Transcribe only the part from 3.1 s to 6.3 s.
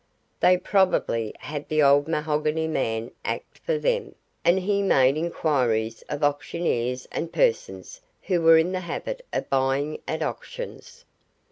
act for them, and he made inquiries of